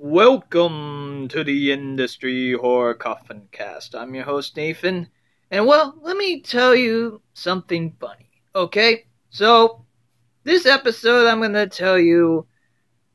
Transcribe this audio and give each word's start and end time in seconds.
Welcome 0.00 1.26
to 1.30 1.42
the 1.42 1.72
Industry 1.72 2.52
Horror 2.52 2.94
Coffin 2.94 3.48
Cast. 3.50 3.96
I'm 3.96 4.14
your 4.14 4.22
host, 4.22 4.56
Nathan. 4.56 5.08
And 5.50 5.66
well, 5.66 5.98
let 6.02 6.16
me 6.16 6.40
tell 6.40 6.72
you 6.72 7.20
something 7.34 7.96
funny, 7.98 8.30
okay? 8.54 9.06
So, 9.30 9.84
this 10.44 10.66
episode, 10.66 11.26
I'm 11.26 11.40
going 11.40 11.52
to 11.54 11.66
tell 11.66 11.98
you 11.98 12.46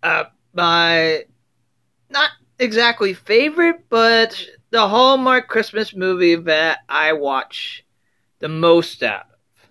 uh, 0.04 0.26
my 0.52 1.24
not 2.10 2.32
exactly 2.60 3.14
favorite, 3.14 3.86
but 3.88 4.46
the 4.72 4.86
Hallmark 4.86 5.48
Christmas 5.48 5.96
movie 5.96 6.36
that 6.36 6.80
I 6.90 7.14
watch 7.14 7.86
the 8.40 8.50
most 8.50 9.02
out 9.04 9.28
of. 9.32 9.70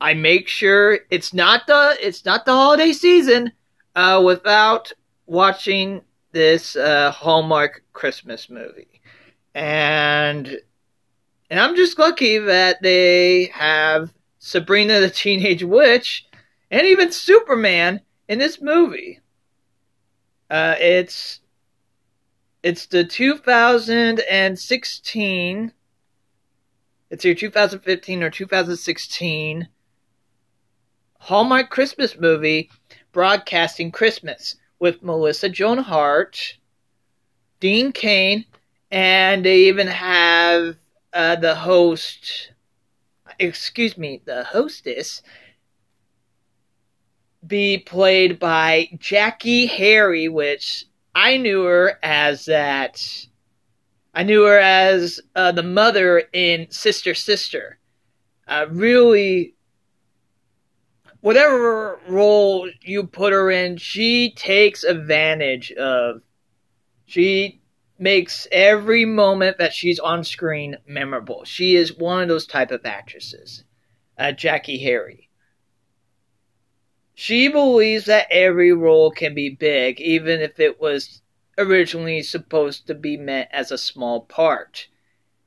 I 0.00 0.14
make 0.14 0.48
sure 0.48 1.00
it's 1.10 1.34
not 1.34 1.66
the 1.66 1.98
it's 2.00 2.24
not 2.24 2.46
the 2.46 2.52
holiday 2.52 2.94
season 2.94 3.52
uh, 3.94 4.22
without 4.24 4.90
watching 5.26 6.00
this 6.32 6.76
uh, 6.76 7.10
Hallmark 7.10 7.82
Christmas 7.92 8.48
movie, 8.50 9.00
and 9.54 10.60
and 11.50 11.60
I'm 11.60 11.76
just 11.76 11.98
lucky 11.98 12.38
that 12.38 12.80
they 12.82 13.46
have 13.46 14.12
Sabrina 14.38 15.00
the 15.00 15.10
Teenage 15.10 15.64
Witch 15.64 16.26
and 16.70 16.86
even 16.86 17.12
Superman 17.12 18.00
in 18.28 18.38
this 18.38 18.60
movie. 18.60 19.20
Uh, 20.48 20.76
it's 20.78 21.40
it's 22.62 22.86
the 22.86 23.04
2016. 23.04 25.72
It's 27.10 27.24
your 27.24 27.34
2015 27.34 28.22
or 28.22 28.30
2016 28.30 29.68
Hallmark 31.20 31.68
Christmas 31.68 32.18
movie, 32.18 32.70
Broadcasting 33.12 33.92
Christmas, 33.92 34.56
with 34.80 35.02
Melissa 35.02 35.48
Joan 35.48 35.78
Hart, 35.78 36.56
Dean 37.60 37.92
Cain, 37.92 38.46
and 38.90 39.44
they 39.44 39.64
even 39.64 39.86
have 39.86 40.76
uh, 41.12 41.36
the 41.36 41.54
host, 41.54 42.52
excuse 43.38 43.96
me, 43.96 44.22
the 44.24 44.42
hostess, 44.42 45.22
be 47.46 47.78
played 47.78 48.38
by 48.38 48.88
Jackée 48.96 49.68
Harry, 49.68 50.28
which 50.28 50.86
I 51.14 51.36
knew 51.36 51.64
her 51.64 51.98
as 52.02 52.46
that. 52.46 53.26
I 54.12 54.24
knew 54.24 54.42
her 54.44 54.58
as 54.58 55.20
uh, 55.36 55.52
the 55.52 55.62
mother 55.62 56.24
in 56.32 56.70
Sister 56.70 57.14
Sister. 57.14 57.78
Really, 58.68 59.54
whatever 61.20 61.98
role 62.08 62.68
you 62.82 63.06
put 63.06 63.32
her 63.32 63.50
in, 63.50 63.76
she 63.76 64.32
takes 64.32 64.84
advantage 64.84 65.72
of. 65.72 66.22
She 67.06 67.60
makes 67.98 68.46
every 68.50 69.04
moment 69.04 69.58
that 69.58 69.74
she's 69.74 69.98
on 69.98 70.24
screen 70.24 70.76
memorable. 70.86 71.44
She 71.44 71.76
is 71.76 71.96
one 71.96 72.22
of 72.22 72.28
those 72.28 72.46
type 72.46 72.70
of 72.70 72.86
actresses. 72.86 73.64
Uh, 74.16 74.32
Jackée 74.32 74.80
Harry. 74.82 75.28
She 77.14 77.48
believes 77.48 78.06
that 78.06 78.28
every 78.30 78.72
role 78.72 79.10
can 79.10 79.34
be 79.34 79.50
big, 79.50 80.00
even 80.00 80.40
if 80.40 80.58
it 80.58 80.80
was 80.80 81.20
originally 81.58 82.22
supposed 82.22 82.86
to 82.86 82.94
be 82.94 83.16
meant 83.16 83.48
as 83.52 83.70
a 83.70 83.78
small 83.78 84.22
part. 84.22 84.88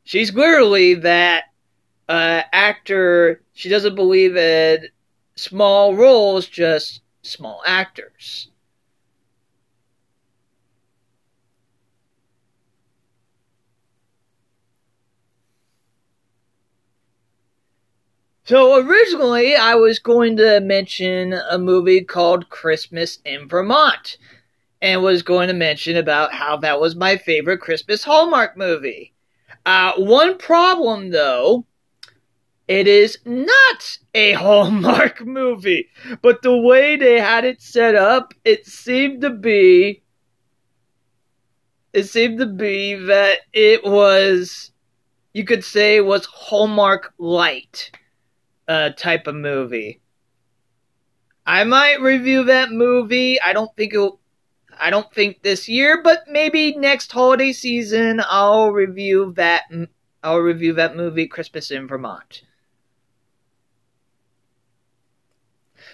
She's 0.03 0.29
clearly 0.29 0.93
that 0.95 1.45
uh, 2.07 2.43
actor. 2.51 3.41
She 3.53 3.69
doesn't 3.69 3.95
believe 3.95 4.37
in 4.37 4.87
small 5.35 5.95
roles, 5.95 6.47
just 6.47 7.01
small 7.21 7.61
actors. 7.65 8.49
So 18.45 18.75
originally, 18.85 19.55
I 19.55 19.75
was 19.75 19.99
going 19.99 20.35
to 20.37 20.59
mention 20.59 21.33
a 21.33 21.57
movie 21.57 22.01
called 22.01 22.49
Christmas 22.49 23.19
in 23.23 23.47
Vermont, 23.47 24.17
and 24.81 25.01
was 25.01 25.23
going 25.23 25.47
to 25.47 25.53
mention 25.53 25.95
about 25.95 26.33
how 26.33 26.57
that 26.57 26.81
was 26.81 26.93
my 26.93 27.15
favorite 27.15 27.61
Christmas 27.61 28.03
Hallmark 28.03 28.57
movie. 28.57 29.13
Uh, 29.65 29.93
one 29.95 30.37
problem, 30.37 31.11
though, 31.11 31.65
it 32.73 32.87
is 32.87 33.19
not 33.23 33.99
a 34.15 34.31
Hallmark 34.31 35.21
movie, 35.27 35.89
but 36.23 36.41
the 36.41 36.57
way 36.57 36.95
they 36.95 37.19
had 37.19 37.45
it 37.45 37.61
set 37.61 37.93
up, 37.93 38.33
it 38.43 38.65
seemed 38.65 39.21
to 39.21 39.29
be. 39.29 40.01
It 41.93 42.05
seemed 42.05 42.39
to 42.39 42.47
be 42.47 42.95
that 42.95 43.41
it 43.53 43.83
was, 43.83 44.71
you 45.33 45.45
could 45.45 45.63
say, 45.63 46.01
was 46.01 46.25
Hallmark 46.25 47.13
light 47.19 47.91
uh, 48.67 48.89
type 48.97 49.27
of 49.27 49.35
movie. 49.35 50.01
I 51.45 51.65
might 51.65 52.01
review 52.01 52.45
that 52.45 52.71
movie. 52.71 53.39
I 53.39 53.53
don't 53.53 53.69
think 53.77 53.93
it'll. 53.93 54.19
I 54.79 54.89
don't 54.89 55.13
think 55.13 55.43
this 55.43 55.69
year, 55.69 56.01
but 56.03 56.23
maybe 56.27 56.75
next 56.75 57.11
holiday 57.11 57.53
season 57.53 58.19
I'll 58.27 58.71
review 58.71 59.31
that. 59.35 59.65
I'll 60.23 60.39
review 60.39 60.73
that 60.73 60.95
movie, 60.95 61.27
Christmas 61.27 61.69
in 61.69 61.87
Vermont. 61.87 62.41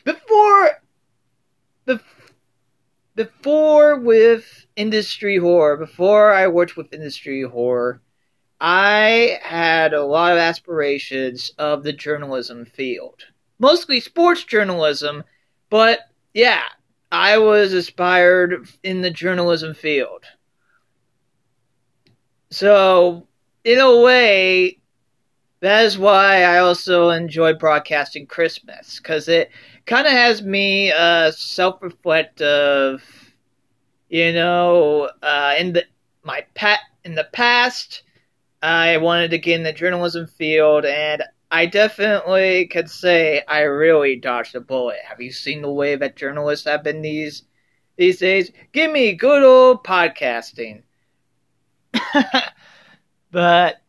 Before, 0.03 0.81
before 3.15 3.99
with 3.99 4.65
industry 4.75 5.37
horror, 5.37 5.77
before 5.77 6.31
I 6.33 6.47
worked 6.47 6.77
with 6.77 6.93
industry 6.93 7.43
horror, 7.43 8.01
I 8.61 9.39
had 9.41 9.93
a 9.93 10.05
lot 10.05 10.33
of 10.33 10.37
aspirations 10.37 11.51
of 11.57 11.83
the 11.83 11.93
journalism 11.93 12.65
field. 12.65 13.23
Mostly 13.57 13.99
sports 13.99 14.43
journalism, 14.43 15.23
but 15.69 15.99
yeah, 16.33 16.63
I 17.11 17.37
was 17.37 17.73
aspired 17.73 18.69
in 18.83 19.01
the 19.01 19.09
journalism 19.09 19.73
field. 19.73 20.23
So, 22.51 23.27
in 23.63 23.79
a 23.79 24.01
way, 24.01 24.79
that 25.61 25.85
is 25.85 25.97
why 25.97 26.43
I 26.43 26.59
also 26.59 27.09
enjoy 27.09 27.53
broadcasting 27.53 28.25
Christmas, 28.25 28.97
because 28.97 29.27
it 29.27 29.51
kind 29.89 30.05
of 30.05 30.13
has 30.13 30.43
me 30.43 30.91
uh, 30.91 31.31
self-reflective. 31.31 33.03
You 34.07 34.33
know, 34.33 35.09
uh, 35.21 35.55
in 35.57 35.73
the 35.73 35.83
my 36.23 36.45
pat 36.53 36.79
in 37.03 37.15
the 37.15 37.27
past, 37.33 38.03
I 38.61 38.97
wanted 38.97 39.31
to 39.31 39.39
get 39.39 39.55
in 39.55 39.63
the 39.63 39.73
journalism 39.73 40.27
field, 40.27 40.85
and 40.85 41.23
I 41.51 41.65
definitely 41.65 42.67
could 42.67 42.89
say 42.89 43.43
I 43.47 43.61
really 43.61 44.15
dodged 44.15 44.55
a 44.55 44.61
bullet. 44.61 44.97
Have 45.07 45.21
you 45.21 45.31
seen 45.31 45.61
the 45.61 45.71
way 45.71 45.95
that 45.95 46.15
journalists 46.15 46.65
have 46.65 46.83
been 46.83 47.01
these 47.01 47.43
these 47.97 48.19
days? 48.19 48.51
Give 48.71 48.91
me 48.91 49.13
good 49.13 49.43
old 49.43 49.83
podcasting. 49.83 50.83
but 53.31 53.81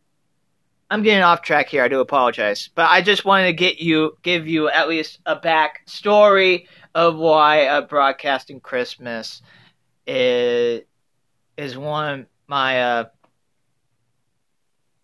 I'm 0.91 1.03
getting 1.03 1.23
off 1.23 1.41
track 1.41 1.69
here. 1.69 1.85
I 1.85 1.87
do 1.87 2.01
apologize, 2.01 2.69
but 2.75 2.89
I 2.89 3.01
just 3.01 3.23
wanted 3.23 3.45
to 3.45 3.53
get 3.53 3.79
you, 3.79 4.17
give 4.23 4.45
you 4.45 4.67
at 4.67 4.89
least 4.89 5.19
a 5.25 5.37
back 5.37 5.83
story 5.85 6.67
of 6.93 7.15
why 7.15 7.65
uh, 7.67 7.83
broadcasting 7.83 8.59
Christmas 8.59 9.41
is 10.05 10.81
is 11.55 11.77
one 11.77 12.19
of 12.19 12.25
my 12.47 12.81
uh, 12.81 13.03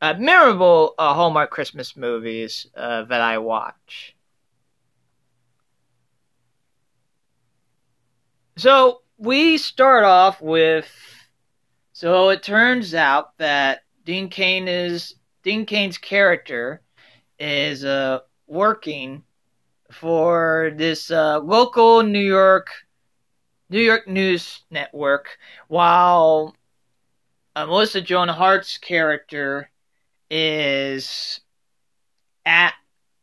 uh, 0.01 0.15
memorable 0.19 0.93
uh, 0.97 1.13
Hallmark 1.13 1.51
Christmas 1.51 1.95
movies 1.95 2.67
uh, 2.75 3.03
that 3.03 3.21
I 3.21 3.37
watch. 3.37 4.13
So 8.57 9.03
we 9.17 9.57
start 9.57 10.03
off 10.03 10.41
with. 10.41 10.89
So 11.93 12.27
it 12.27 12.43
turns 12.43 12.93
out 12.93 13.37
that 13.37 13.83
Dean 14.03 14.27
Cain 14.27 14.67
is 14.67 15.15
Dean 15.47 15.65
Cain's 15.65 15.97
character 15.97 16.81
is 17.39 17.85
uh, 17.85 18.19
working 18.47 19.23
for 19.89 20.73
this 20.75 21.09
uh, 21.09 21.39
local 21.39 22.03
New 22.03 22.19
York 22.19 22.67
New 23.69 23.79
York 23.79 24.09
news 24.09 24.65
network, 24.69 25.37
while 25.69 26.53
uh, 27.55 27.65
Melissa 27.65 28.01
Joan 28.01 28.27
Hart's 28.27 28.77
character 28.77 29.71
is 30.29 31.39
at 32.45 32.73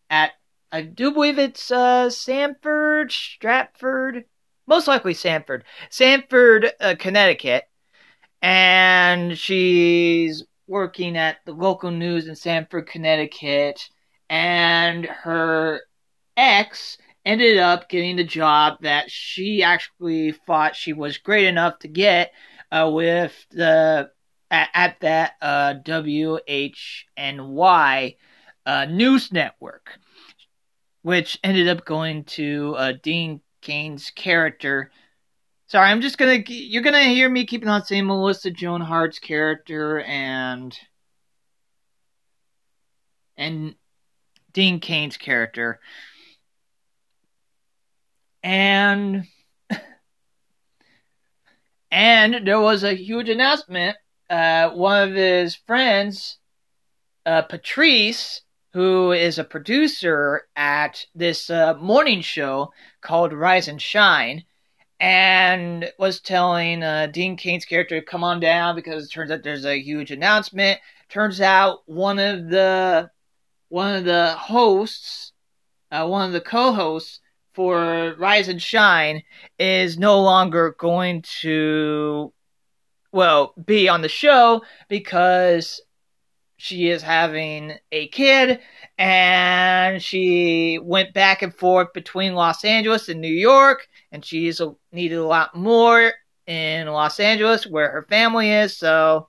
at 0.09 0.33
I 0.73 0.81
do 0.81 1.11
believe 1.11 1.39
it's 1.39 1.71
uh, 1.71 2.09
Sanford, 2.09 3.13
Stratford, 3.13 4.25
most 4.67 4.89
likely 4.89 5.13
Sanford, 5.13 5.63
Sanford, 5.91 6.73
uh, 6.81 6.95
Connecticut, 6.99 7.65
and 8.41 9.37
she's 9.37 10.43
working 10.67 11.17
at 11.17 11.39
the 11.45 11.53
local 11.53 11.91
news 11.91 12.27
in 12.29 12.37
Sanford, 12.37 12.87
Connecticut, 12.87 13.89
and 14.29 15.05
her 15.05 15.81
ex 16.37 16.99
ended 17.25 17.59
up 17.59 17.89
getting 17.89 18.17
the 18.17 18.25
job 18.25 18.79
that 18.83 19.11
she 19.11 19.63
actually 19.63 20.33
thought 20.33 20.77
she 20.77 20.93
was 20.93 21.19
great 21.19 21.47
enough 21.47 21.79
to 21.81 21.89
get 21.89 22.33
uh, 22.71 22.91
with 22.93 23.47
the 23.51 24.11
at, 24.51 24.69
at 24.75 25.01
that 25.01 25.33
uh, 25.41 25.75
WHNY 25.85 26.77
uh, 28.67 28.85
news 28.87 29.33
network, 29.33 29.99
which 31.03 31.39
ended 31.43 31.69
up 31.69 31.85
going 31.85 32.25
to 32.25 32.75
uh, 32.77 32.93
Dean 33.03 33.41
Cain's 33.61 34.11
character. 34.11 34.91
Sorry, 35.75 35.91
I'm 35.91 36.03
just 36.03 36.19
gonna 36.19 36.41
you're 36.47 36.85
gonna 36.85 37.03
hear 37.03 37.29
me 37.29 37.45
keeping 37.45 37.69
on 37.69 37.85
saying 37.85 38.07
Melissa 38.07 38.53
Joan 38.53 38.81
Hart's 38.81 39.19
character 39.19 40.03
and 40.03 40.73
and 43.37 43.75
Dean 44.53 44.79
Cain's 44.79 45.17
character. 45.17 45.81
And 48.45 49.25
and 51.91 52.47
there 52.47 52.61
was 52.61 52.85
a 52.85 52.95
huge 52.95 53.29
announcement. 53.29 53.97
Uh, 54.31 54.71
one 54.71 55.09
of 55.09 55.17
his 55.17 55.57
friends, 55.57 56.39
uh, 57.27 57.43
Patrice, 57.43 58.43
who 58.75 59.11
is 59.11 59.41
a 59.41 59.45
producer 59.45 60.43
at 60.55 61.05
this 61.17 61.51
uh, 61.51 61.75
morning 61.75 62.21
show 62.21 62.73
called 63.01 63.33
Rise 63.33 63.67
and 63.67 63.83
Shine, 63.83 64.45
and 65.01 65.91
was 65.99 66.21
telling 66.21 66.83
uh, 66.83 67.07
Dean 67.07 67.37
Cain's 67.37 67.65
character 67.65 68.01
to 68.01 68.07
come 68.07 68.25
on 68.25 68.41
down 68.41 68.75
because 68.75 69.05
it 69.05 69.11
turns 69.11 69.31
out 69.31 69.43
there's 69.43 69.67
a 69.67 69.81
huge 69.81 70.11
announcement. 70.11 70.81
Turns 71.09 71.41
out 71.41 71.81
one 71.87 72.19
of 72.19 72.49
the 72.49 73.11
one 73.69 73.95
of 73.95 74.05
the 74.05 74.33
hosts, 74.39 75.33
uh, 75.91 76.07
one 76.07 76.27
of 76.27 76.33
the 76.33 76.41
co-hosts 76.41 77.21
for 77.55 78.15
Rise 78.19 78.49
and 78.49 78.61
Shine 78.61 79.23
is 79.59 79.99
no 79.99 80.21
longer 80.21 80.75
going 80.79 81.23
to, 81.41 82.33
well, 83.13 83.55
be 83.65 83.89
on 83.89 84.03
the 84.03 84.09
show 84.09 84.63
because 84.89 85.81
she 86.57 86.89
is 86.89 87.03
having 87.03 87.73
a 87.91 88.09
kid 88.09 88.61
and 88.99 90.03
she 90.03 90.79
went 90.83 91.13
back 91.13 91.43
and 91.43 91.55
forth 91.55 91.93
between 91.93 92.35
Los 92.35 92.65
Angeles 92.65 93.09
and 93.09 93.21
New 93.21 93.29
York 93.29 93.89
and 94.13 94.25
she's 94.25 94.61
needed 94.93 95.17
a 95.17 95.25
lot 95.25 95.55
more 95.55 96.13
in 96.47 96.87
Los 96.87 97.19
Angeles 97.21 97.67
where 97.67 97.91
her 97.91 98.07
family 98.09 98.51
is 98.51 98.77
so 98.77 99.29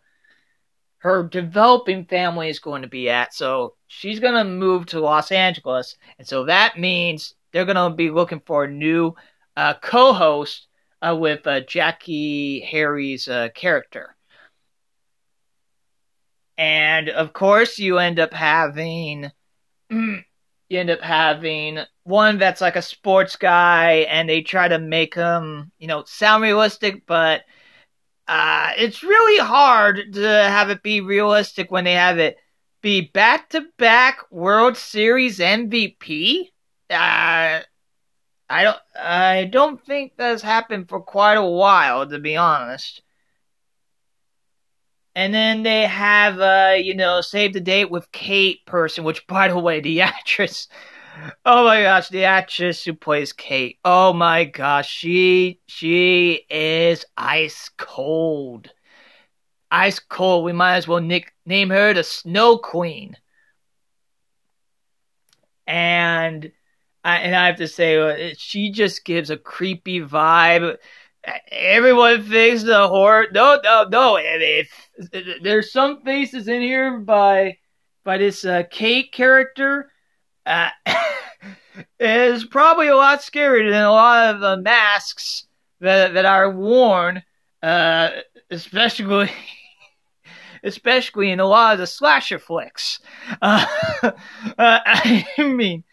her 0.99 1.23
developing 1.23 2.05
family 2.05 2.49
is 2.49 2.59
going 2.59 2.81
to 2.81 2.87
be 2.87 3.09
at 3.09 3.33
so 3.33 3.75
she's 3.87 4.19
going 4.19 4.33
to 4.35 4.43
move 4.43 4.85
to 4.85 4.99
Los 4.99 5.31
Angeles 5.31 5.97
and 6.19 6.27
so 6.27 6.45
that 6.45 6.79
means 6.79 7.35
they're 7.51 7.65
going 7.65 7.91
to 7.91 7.95
be 7.95 8.11
looking 8.11 8.41
for 8.45 8.65
a 8.65 8.71
new 8.71 9.13
uh, 9.57 9.73
co-host 9.81 10.67
uh, 11.01 11.15
with 11.15 11.45
uh, 11.47 11.61
Jackée 11.61 12.65
Harry's 12.65 13.27
uh, 13.27 13.49
character. 13.55 14.14
And 16.57 17.09
of 17.09 17.33
course, 17.33 17.79
you 17.79 17.97
end 17.99 18.19
up 18.19 18.33
having 18.33 19.31
you 20.69 20.79
end 20.79 20.89
up 20.89 21.01
having 21.01 21.79
one 22.03 22.37
that's 22.37 22.61
like 22.61 22.75
a 22.75 22.81
sports 22.81 23.35
guy, 23.35 24.07
and 24.09 24.29
they 24.29 24.41
try 24.41 24.67
to 24.67 24.79
make 24.79 25.15
him, 25.15 25.71
you 25.79 25.87
know, 25.87 26.03
sound 26.05 26.43
realistic, 26.43 27.05
but 27.05 27.43
uh, 28.27 28.71
it's 28.77 29.03
really 29.03 29.43
hard 29.45 30.13
to 30.13 30.27
have 30.27 30.69
it 30.69 30.81
be 30.83 31.01
realistic 31.01 31.71
when 31.71 31.83
they 31.83 31.93
have 31.93 32.19
it 32.19 32.37
be 32.81 33.01
back 33.01 33.49
to 33.49 33.65
back 33.77 34.31
World 34.31 34.77
Series 34.77 35.39
MVP 35.39 36.51
uh, 36.89 37.61
I 38.49 38.63
don't 38.63 38.77
I 38.95 39.45
don't 39.45 39.83
think 39.83 40.13
that's 40.17 40.41
happened 40.43 40.89
for 40.89 41.01
quite 41.01 41.35
a 41.35 41.45
while, 41.45 42.07
to 42.07 42.19
be 42.19 42.37
honest. 42.37 43.01
And 45.15 45.33
then 45.33 45.63
they 45.63 45.83
have 45.83 46.39
uh, 46.39 46.75
you 46.77 46.95
know, 46.95 47.21
save 47.21 47.53
the 47.53 47.61
date 47.61 47.89
with 47.89 48.11
Kate 48.11 48.65
person, 48.65 49.03
which 49.03 49.25
by 49.27 49.47
the 49.47 49.59
way, 49.59 49.79
the 49.79 50.01
actress 50.01 50.67
Oh 51.45 51.65
my 51.65 51.83
gosh, 51.83 52.09
the 52.09 52.25
actress 52.25 52.83
who 52.83 52.93
plays 52.93 53.31
Kate. 53.33 53.79
Oh 53.85 54.13
my 54.13 54.43
gosh, 54.45 54.89
she 54.89 55.59
she 55.67 56.45
is 56.49 57.05
ice 57.17 57.69
cold. 57.77 58.71
Ice 59.71 59.99
cold. 59.99 60.43
We 60.45 60.53
might 60.53 60.75
as 60.75 60.87
well 60.87 60.99
nick, 61.01 61.33
name 61.45 61.69
her 61.69 61.93
the 61.93 62.03
Snow 62.03 62.57
Queen. 62.57 63.17
And 65.67 66.51
I, 67.03 67.17
and 67.17 67.35
I 67.35 67.47
have 67.47 67.57
to 67.57 67.67
say, 67.67 68.31
uh, 68.31 68.33
she 68.37 68.71
just 68.71 69.05
gives 69.05 69.29
a 69.29 69.37
creepy 69.37 69.99
vibe. 70.01 70.77
Everyone 71.51 72.23
thinks 72.23 72.63
the 72.63 72.87
horror. 72.87 73.27
No, 73.31 73.59
no, 73.63 73.85
no. 73.89 74.17
If, 74.17 74.69
if 74.97 75.43
there's 75.43 75.71
some 75.71 76.01
faces 76.01 76.47
in 76.47 76.61
here 76.61 76.99
by 76.99 77.57
by 78.03 78.17
this 78.17 78.45
uh, 78.45 78.63
Kate 78.69 79.11
character, 79.11 79.91
uh, 80.45 80.69
is 81.99 82.45
probably 82.45 82.87
a 82.87 82.95
lot 82.95 83.21
scarier 83.21 83.71
than 83.71 83.83
a 83.83 83.91
lot 83.91 84.35
of 84.35 84.41
the 84.41 84.57
masks 84.57 85.47
that 85.79 86.13
that 86.13 86.25
are 86.25 86.51
worn, 86.51 87.23
uh, 87.63 88.09
especially 88.51 89.31
especially 90.63 91.31
in 91.31 91.39
a 91.39 91.45
lot 91.45 91.73
of 91.73 91.79
the 91.79 91.87
slasher 91.87 92.39
flicks. 92.39 92.99
Uh, 93.41 93.65
uh, 94.03 94.11
I 94.57 95.25
mean, 95.37 95.83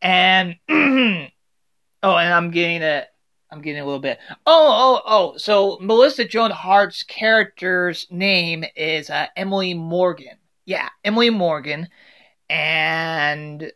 and 0.00 0.56
oh, 0.68 0.76
and 0.76 1.30
I'm 2.02 2.50
getting 2.50 2.82
it. 2.82 3.06
I'm 3.50 3.62
getting 3.62 3.80
a 3.80 3.84
little 3.84 4.00
bit. 4.00 4.18
Oh, 4.46 5.00
oh, 5.00 5.02
oh. 5.06 5.36
So 5.36 5.78
Melissa 5.80 6.24
Joan 6.24 6.50
Hart's 6.50 7.02
character's 7.02 8.06
name 8.10 8.64
is 8.74 9.08
uh, 9.08 9.26
Emily 9.36 9.74
Morgan. 9.74 10.36
Yeah, 10.64 10.88
Emily 11.04 11.30
Morgan, 11.30 11.88
and 12.50 13.70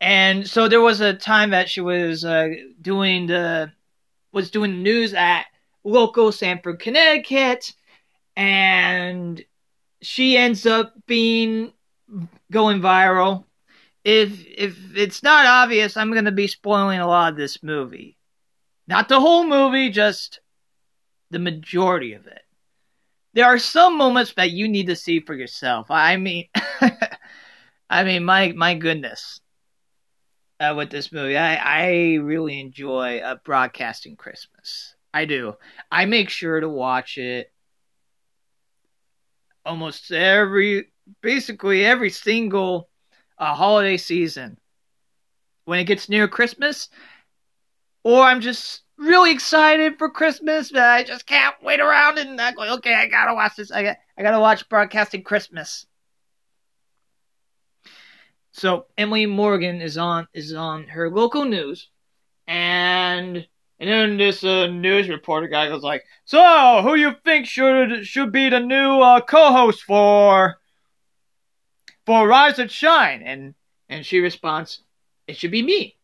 and 0.00 0.48
so 0.48 0.68
there 0.68 0.80
was 0.80 1.00
a 1.00 1.14
time 1.14 1.50
that 1.50 1.68
she 1.68 1.80
was 1.80 2.24
uh, 2.24 2.48
doing 2.80 3.26
the 3.26 3.72
was 4.32 4.50
doing 4.50 4.70
the 4.70 4.82
news 4.82 5.14
at 5.14 5.46
local 5.82 6.30
Stamford, 6.30 6.78
Connecticut, 6.78 7.72
and 8.36 9.42
she 10.02 10.36
ends 10.36 10.64
up 10.64 10.94
being 11.06 11.72
going 12.52 12.80
viral. 12.80 13.45
If 14.06 14.46
if 14.46 14.96
it's 14.96 15.24
not 15.24 15.46
obvious, 15.46 15.96
I'm 15.96 16.12
going 16.12 16.26
to 16.26 16.30
be 16.30 16.46
spoiling 16.46 17.00
a 17.00 17.08
lot 17.08 17.32
of 17.32 17.36
this 17.36 17.60
movie. 17.60 18.16
Not 18.86 19.08
the 19.08 19.18
whole 19.18 19.42
movie, 19.42 19.90
just 19.90 20.38
the 21.30 21.40
majority 21.40 22.12
of 22.12 22.28
it. 22.28 22.42
There 23.32 23.46
are 23.46 23.58
some 23.58 23.98
moments 23.98 24.32
that 24.34 24.52
you 24.52 24.68
need 24.68 24.86
to 24.86 24.94
see 24.94 25.18
for 25.18 25.34
yourself. 25.34 25.90
I 25.90 26.18
mean, 26.18 26.44
I 27.90 28.04
mean, 28.04 28.24
my 28.24 28.52
my 28.52 28.74
goodness, 28.74 29.40
uh, 30.60 30.72
with 30.76 30.90
this 30.90 31.10
movie, 31.10 31.36
I 31.36 31.56
I 31.56 32.14
really 32.22 32.60
enjoy 32.60 33.18
uh, 33.18 33.38
broadcasting 33.44 34.14
Christmas. 34.14 34.94
I 35.12 35.24
do. 35.24 35.54
I 35.90 36.04
make 36.04 36.28
sure 36.30 36.60
to 36.60 36.68
watch 36.68 37.18
it 37.18 37.52
almost 39.64 40.12
every 40.12 40.92
basically 41.22 41.84
every 41.84 42.10
single 42.10 42.88
uh, 43.38 43.54
holiday 43.54 43.96
season 43.96 44.58
when 45.64 45.78
it 45.78 45.84
gets 45.84 46.08
near 46.08 46.28
Christmas, 46.28 46.88
or 48.04 48.22
I'm 48.22 48.40
just 48.40 48.82
really 48.98 49.30
excited 49.32 49.98
for 49.98 50.08
Christmas 50.08 50.70
but 50.70 50.82
I 50.82 51.02
just 51.02 51.26
can't 51.26 51.54
wait 51.62 51.80
around 51.80 52.18
and 52.18 52.40
I 52.40 52.52
go, 52.52 52.74
okay, 52.76 52.94
I 52.94 53.06
gotta 53.08 53.34
watch 53.34 53.56
this. 53.56 53.70
I 53.70 53.82
got, 53.82 53.96
I 54.16 54.22
gotta 54.22 54.40
watch 54.40 54.68
Broadcasting 54.68 55.22
Christmas. 55.22 55.86
So 58.52 58.86
Emily 58.96 59.26
Morgan 59.26 59.82
is 59.82 59.98
on 59.98 60.28
is 60.32 60.54
on 60.54 60.84
her 60.84 61.10
local 61.10 61.44
news, 61.44 61.90
and 62.46 63.46
and 63.78 63.90
then 63.90 64.16
this 64.16 64.42
uh, 64.42 64.68
news 64.68 65.10
reporter 65.10 65.46
guy 65.46 65.68
goes 65.68 65.82
like, 65.82 66.04
"So 66.24 66.80
who 66.82 66.94
you 66.94 67.12
think 67.22 67.44
should 67.46 68.06
should 68.06 68.32
be 68.32 68.48
the 68.48 68.60
new 68.60 69.00
uh, 69.00 69.20
co-host 69.20 69.82
for 69.82 70.58
for 72.06 72.26
Rise 72.26 72.58
and 72.58 72.70
Shine. 72.70 73.22
And 73.22 73.54
and 73.88 74.06
she 74.06 74.20
responds, 74.20 74.80
It 75.26 75.36
should 75.36 75.50
be 75.50 75.62
me. 75.62 75.96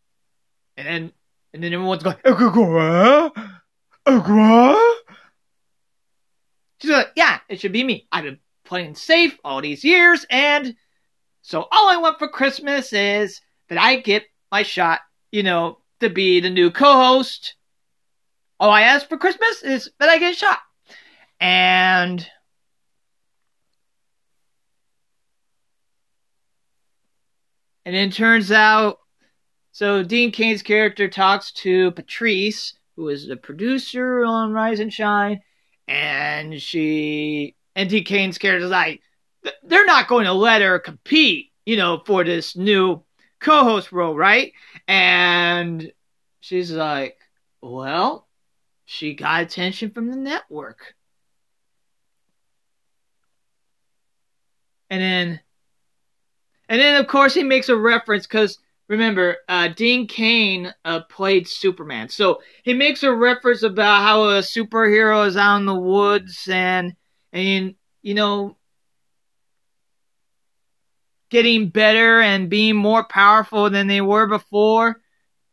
And 0.76 0.86
then 0.86 1.12
and 1.54 1.62
then 1.62 1.72
everyone's 1.72 2.02
going, 2.02 2.16
She's 6.80 6.90
like, 6.90 7.12
Yeah, 7.16 7.38
it 7.48 7.60
should 7.60 7.72
be 7.72 7.84
me. 7.84 8.06
I've 8.12 8.24
been 8.24 8.38
playing 8.64 8.94
safe 8.94 9.38
all 9.44 9.60
these 9.60 9.84
years, 9.84 10.26
and 10.30 10.74
so 11.42 11.66
all 11.70 11.90
I 11.90 11.96
want 11.96 12.18
for 12.18 12.28
Christmas 12.28 12.92
is 12.92 13.40
that 13.68 13.78
I 13.78 13.96
get 13.96 14.24
my 14.50 14.62
shot, 14.62 15.00
you 15.30 15.42
know, 15.42 15.78
to 16.00 16.08
be 16.08 16.40
the 16.40 16.50
new 16.50 16.70
co-host. 16.70 17.56
All 18.60 18.70
I 18.70 18.82
ask 18.82 19.08
for 19.08 19.18
Christmas 19.18 19.62
is 19.62 19.90
that 19.98 20.08
I 20.08 20.18
get 20.18 20.34
a 20.34 20.36
shot. 20.36 20.58
And 21.40 22.24
And 27.84 27.94
then 27.94 28.10
turns 28.10 28.52
out, 28.52 28.98
so 29.72 30.02
Dean 30.02 30.30
Cain's 30.30 30.62
character 30.62 31.08
talks 31.08 31.50
to 31.52 31.90
Patrice, 31.92 32.74
who 32.96 33.08
is 33.08 33.26
the 33.26 33.36
producer 33.36 34.24
on 34.24 34.52
Rise 34.52 34.80
and 34.80 34.92
Shine, 34.92 35.40
and 35.88 36.60
she 36.60 37.56
and 37.74 37.88
Dean 37.88 38.04
Cain's 38.04 38.38
character 38.38 38.66
is 38.66 38.70
like, 38.70 39.00
they're 39.64 39.86
not 39.86 40.08
going 40.08 40.26
to 40.26 40.32
let 40.32 40.62
her 40.62 40.78
compete, 40.78 41.50
you 41.66 41.76
know, 41.76 42.02
for 42.06 42.22
this 42.22 42.54
new 42.56 43.02
co-host 43.40 43.90
role, 43.90 44.14
right? 44.14 44.52
And 44.86 45.92
she's 46.40 46.70
like, 46.70 47.18
well, 47.60 48.28
she 48.84 49.14
got 49.14 49.42
attention 49.42 49.90
from 49.90 50.10
the 50.10 50.16
network. 50.16 50.94
And 54.90 55.00
then, 55.00 55.40
and 56.68 56.80
then 56.80 57.00
of 57.00 57.06
course 57.06 57.34
he 57.34 57.42
makes 57.42 57.68
a 57.68 57.76
reference 57.76 58.26
because 58.26 58.58
remember, 58.88 59.38
uh, 59.48 59.68
Dean 59.68 60.06
Cain 60.06 60.72
uh, 60.84 61.00
played 61.08 61.48
Superman, 61.48 62.08
so 62.08 62.42
he 62.62 62.74
makes 62.74 63.02
a 63.02 63.12
reference 63.12 63.62
about 63.62 64.02
how 64.02 64.24
a 64.24 64.40
superhero 64.40 65.26
is 65.26 65.36
out 65.36 65.56
in 65.56 65.66
the 65.66 65.74
woods 65.74 66.48
and 66.50 66.94
and 67.32 67.74
you 68.02 68.14
know 68.14 68.56
getting 71.30 71.70
better 71.70 72.20
and 72.20 72.50
being 72.50 72.76
more 72.76 73.04
powerful 73.04 73.70
than 73.70 73.86
they 73.86 74.02
were 74.02 74.26
before, 74.26 75.00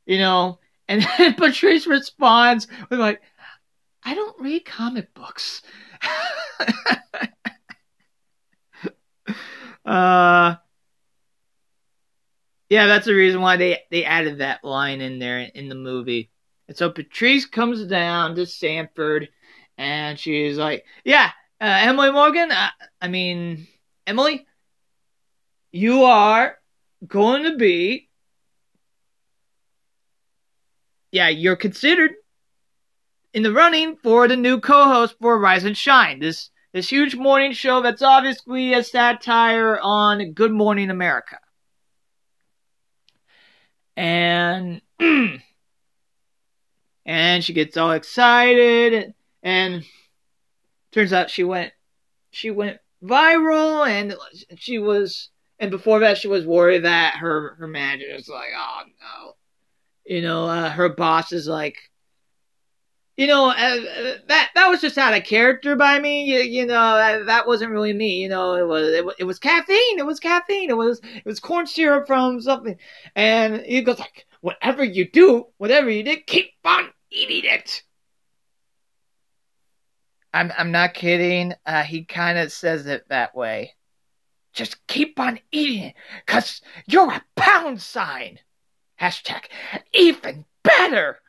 you 0.06 0.20
know. 0.20 0.60
And 0.90 1.08
then 1.18 1.34
Patrice 1.36 1.88
responds 1.88 2.68
with 2.90 3.00
like, 3.00 3.22
"I 4.04 4.16
don't 4.16 4.42
read 4.42 4.66
comic 4.66 5.14
books." 5.14 5.62
uh 9.86 10.56
yeah, 12.70 12.86
that's 12.86 13.08
the 13.08 13.16
reason 13.16 13.42
why 13.42 13.58
they 13.58 13.80
they 13.90 14.06
added 14.06 14.38
that 14.38 14.64
line 14.64 15.02
in 15.02 15.20
there 15.20 15.40
in 15.40 15.70
the 15.70 15.76
movie. 15.76 16.30
And 16.68 16.78
so 16.78 16.92
Patrice 16.92 17.46
comes 17.48 17.84
down 17.86 18.36
to 18.36 18.46
Sanford, 18.46 19.30
and 19.78 20.20
she's 20.20 20.58
like, 20.58 20.86
"Yeah, 21.04 21.32
uh, 21.60 21.66
Emily 21.82 22.12
Morgan. 22.12 22.52
Uh, 22.52 22.70
I 23.02 23.08
mean, 23.08 23.68
Emily, 24.06 24.46
you 25.72 26.04
are 26.04 26.60
going 27.08 27.44
to 27.44 27.58
be, 27.58 28.10
yeah, 31.12 31.30
you're 31.30 31.56
considered 31.56 32.12
in 33.34 33.42
the 33.44 33.54
running 33.54 33.96
for 33.98 34.28
the 34.28 34.36
new 34.38 34.60
co-host 34.60 35.16
for 35.20 35.40
Rise 35.40 35.64
and 35.64 35.78
Shine. 35.78 36.20
This 36.20 36.52
this 36.72 36.90
huge 36.90 37.16
morning 37.16 37.52
show 37.54 37.82
that's 37.82 38.04
obviously 38.04 38.74
a 38.74 38.84
satire 38.84 39.80
on 39.82 40.34
Good 40.34 40.52
Morning 40.52 40.92
America." 40.92 41.40
And 44.00 44.82
and 47.06 47.44
she 47.44 47.52
gets 47.52 47.76
all 47.76 47.92
excited 47.92 49.14
and 49.44 49.84
turns 50.94 51.12
out 51.12 51.30
she 51.30 51.44
went 51.44 51.74
she 52.32 52.50
went 52.50 52.78
viral 53.04 53.86
and 53.86 54.16
she 54.56 54.80
was 54.80 55.30
and 55.60 55.70
before 55.70 56.00
that 56.00 56.18
she 56.18 56.30
was 56.30 56.46
worried 56.46 56.86
that 56.86 57.16
her 57.18 57.56
her 57.56 57.68
manager 57.68 58.06
was 58.14 58.30
like 58.30 58.52
oh 58.56 58.84
no. 58.86 59.34
You 60.06 60.22
know 60.22 60.48
uh, 60.48 60.70
her 60.70 60.88
boss 60.88 61.34
is 61.34 61.46
like 61.46 61.76
you 63.20 63.28
know, 63.28 63.50
uh, 63.50 64.16
that 64.28 64.52
that 64.56 64.70
was 64.70 64.80
just 64.80 64.98
out 64.98 65.14
of 65.14 65.26
character 65.26 65.76
by 65.76 66.00
me. 66.00 66.24
You, 66.24 66.40
you 66.40 66.66
know, 66.66 66.80
uh, 66.80 67.26
that 67.26 67.46
wasn't 67.46 67.72
really 67.72 67.92
me. 67.92 68.22
You 68.22 68.30
know, 68.30 68.56
it 68.56 68.66
was 68.66 68.88
it, 68.88 69.06
it, 69.20 69.24
was 69.26 69.38
caffeine. 69.38 70.00
It 70.00 70.06
was 70.06 70.22
caffeine. 70.22 70.70
It 70.70 70.78
was 70.78 71.02
it 71.04 71.26
was 71.26 71.42
corn 71.42 71.68
syrup 71.68 72.08
from 72.08 72.40
something. 72.40 72.78
And 73.18 73.58
he 73.66 73.82
goes 73.82 74.00
like, 74.00 74.26
whatever 74.40 74.86
you 74.86 75.12
do, 75.12 75.48
whatever 75.58 75.90
you 75.90 76.02
did, 76.02 76.28
keep 76.28 76.52
on 76.64 76.92
eating 77.12 77.44
it. 77.44 77.84
I'm 80.34 80.54
I'm 80.58 80.72
not 80.72 80.94
kidding. 80.94 81.54
Uh, 81.66 81.84
he 81.84 82.06
kind 82.06 82.38
of 82.38 82.54
says 82.54 82.88
it 82.88 83.04
that 83.10 83.36
way. 83.36 83.74
Just 84.54 84.88
keep 84.88 85.20
on 85.20 85.42
eating 85.52 85.90
it, 85.90 85.96
cause 86.26 86.62
you're 86.88 87.12
a 87.12 87.26
pound 87.36 87.82
sign. 87.82 88.40
Hashtag 88.98 89.44
even 89.92 90.46
better. 90.64 91.20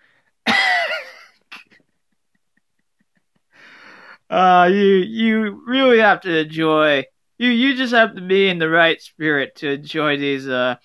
Uh, 4.31 4.71
you 4.73 4.85
you 4.85 5.63
really 5.67 5.99
have 5.99 6.21
to 6.21 6.39
enjoy. 6.39 7.05
You 7.37 7.49
you 7.49 7.75
just 7.75 7.93
have 7.93 8.15
to 8.15 8.21
be 8.21 8.49
in 8.49 8.59
the 8.59 8.71
right 8.71 9.01
spirit 9.01 9.57
to 9.57 9.71
enjoy 9.71 10.17
these 10.17 10.49
uh 10.49 10.77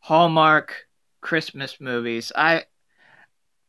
Hallmark 0.00 0.86
Christmas 1.20 1.80
movies. 1.80 2.32
I, 2.34 2.64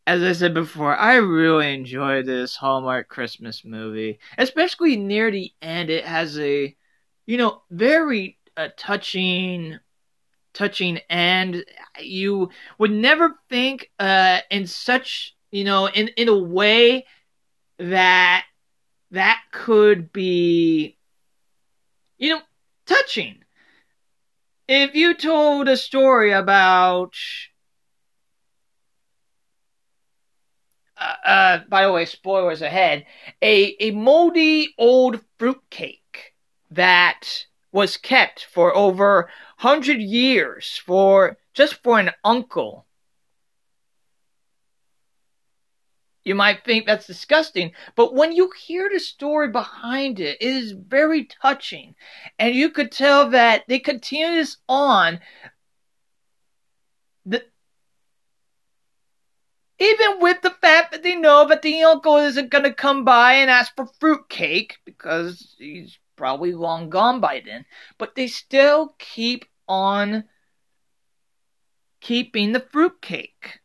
as 0.07 0.23
I 0.23 0.31
said 0.31 0.53
before, 0.53 0.95
I 0.95 1.15
really 1.15 1.73
enjoy 1.73 2.23
this 2.23 2.55
Hallmark 2.55 3.09
Christmas 3.09 3.65
movie, 3.65 4.19
especially 4.38 4.95
near 4.95 5.29
the 5.31 5.51
end. 5.61 5.89
It 5.89 6.05
has 6.05 6.39
a, 6.39 6.75
you 7.25 7.38
know, 7.38 7.63
very 7.69 8.38
uh, 8.55 8.69
touching 8.77 9.79
touching 10.53 10.99
end. 11.09 11.65
You 11.99 12.49
would 12.77 12.91
never 12.91 13.35
think 13.49 13.91
uh, 13.99 14.39
in 14.49 14.65
such, 14.65 15.35
you 15.51 15.65
know, 15.65 15.88
in, 15.88 16.07
in 16.09 16.29
a 16.29 16.38
way 16.38 17.05
that 17.79 18.45
that 19.11 19.41
could 19.51 20.11
be, 20.13 20.97
you 22.17 22.29
know, 22.29 22.41
touching. 22.85 23.43
If 24.67 24.93
you 24.93 25.15
told 25.15 25.67
a 25.67 25.77
story 25.77 26.31
about, 26.31 27.13
uh, 30.95 31.13
uh, 31.25 31.59
by 31.67 31.85
the 31.85 31.91
way, 31.91 32.05
spoilers 32.05 32.61
ahead, 32.61 33.05
a, 33.41 33.75
a 33.79 33.91
moldy 33.91 34.75
old 34.77 35.21
fruitcake 35.39 36.33
that 36.69 37.45
was 37.71 37.97
kept 37.97 38.45
for 38.45 38.75
over 38.75 39.29
100 39.59 39.99
years 39.99 40.79
for 40.85 41.37
just 41.53 41.81
for 41.81 41.99
an 41.99 42.11
uncle 42.23 42.85
You 46.29 46.36
might 46.36 46.63
think 46.63 46.86
that's 46.86 47.07
disgusting, 47.07 47.71
but 47.95 48.13
when 48.13 48.33
you 48.33 48.51
hear 48.51 48.88
the 48.88 49.00
story 49.00 49.50
behind 49.50 50.19
it, 50.19 50.38
it 50.39 50.48
is 50.48 50.74
very 50.74 51.24
touching. 51.24 51.95
And 52.38 52.53
you 52.53 52.69
could 52.69 52.91
tell 52.91 53.31
that 53.31 53.63
they 53.67 53.79
continue 53.79 54.36
this 54.36 54.57
on. 54.69 55.21
The, 57.25 57.43
even 59.79 60.19
with 60.19 60.43
the 60.43 60.51
fact 60.51 60.91
that 60.91 61.01
they 61.01 61.15
know 61.15 61.48
that 61.48 61.63
the 61.63 61.81
uncle 61.81 62.17
isn't 62.17 62.51
going 62.51 62.65
to 62.65 62.74
come 62.75 63.03
by 63.03 63.33
and 63.33 63.50
ask 63.50 63.75
for 63.75 63.88
fruitcake 64.00 64.77
because 64.86 65.55
he's 65.57 65.98
probably 66.15 66.53
long 66.53 66.91
gone 66.91 67.19
by 67.19 67.41
then, 67.43 67.65
but 67.98 68.13
they 68.13 68.27
still 68.27 68.93
keep 69.00 69.45
on 69.67 70.25
keeping 72.01 72.51
the 72.51 72.59
fruitcake. 72.59 73.62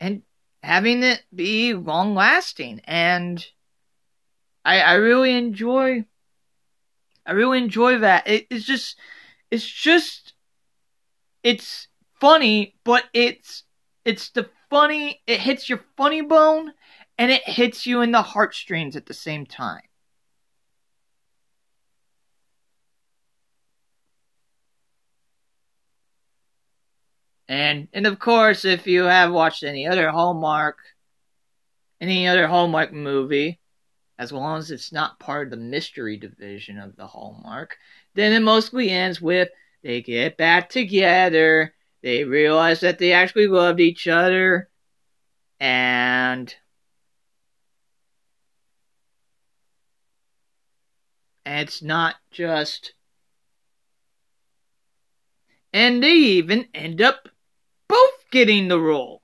And 0.00 0.22
having 0.62 1.02
it 1.02 1.24
be 1.34 1.74
long 1.74 2.14
lasting 2.14 2.80
and 2.84 3.46
I 4.64 4.80
I 4.80 4.94
really 4.94 5.36
enjoy 5.36 6.04
I 7.24 7.32
really 7.32 7.58
enjoy 7.58 7.98
that. 7.98 8.26
It, 8.26 8.46
it's 8.50 8.64
just 8.64 8.96
it's 9.50 9.66
just 9.66 10.34
it's 11.42 11.88
funny, 12.20 12.74
but 12.84 13.04
it's 13.12 13.64
it's 14.04 14.30
the 14.30 14.48
funny 14.70 15.22
it 15.26 15.40
hits 15.40 15.68
your 15.68 15.80
funny 15.96 16.22
bone 16.22 16.72
and 17.18 17.30
it 17.30 17.42
hits 17.44 17.86
you 17.86 18.00
in 18.00 18.12
the 18.12 18.22
heartstrings 18.22 18.96
at 18.96 19.06
the 19.06 19.14
same 19.14 19.46
time. 19.46 19.82
And 27.52 27.88
and 27.92 28.06
of 28.06 28.18
course, 28.18 28.64
if 28.64 28.86
you 28.86 29.02
have 29.02 29.30
watched 29.30 29.62
any 29.62 29.86
other 29.86 30.10
Hallmark, 30.10 30.78
any 32.00 32.26
other 32.26 32.46
Hallmark 32.46 32.94
movie, 32.94 33.60
as 34.18 34.32
long 34.32 34.56
as 34.56 34.70
it's 34.70 34.90
not 34.90 35.20
part 35.20 35.48
of 35.48 35.50
the 35.50 35.58
mystery 35.58 36.16
division 36.16 36.78
of 36.78 36.96
the 36.96 37.06
Hallmark, 37.06 37.76
then 38.14 38.32
it 38.32 38.40
mostly 38.40 38.88
ends 38.88 39.20
with 39.20 39.50
they 39.82 40.00
get 40.00 40.38
back 40.38 40.70
together, 40.70 41.74
they 42.02 42.24
realize 42.24 42.80
that 42.80 42.98
they 42.98 43.12
actually 43.12 43.48
loved 43.48 43.80
each 43.80 44.08
other, 44.08 44.70
and 45.60 46.54
and 51.44 51.68
it's 51.68 51.82
not 51.82 52.14
just 52.30 52.94
and 55.74 56.02
they 56.02 56.14
even 56.14 56.66
end 56.72 57.02
up 57.02 57.28
both 57.92 58.30
getting 58.30 58.68
the 58.68 58.80
role 58.80 59.20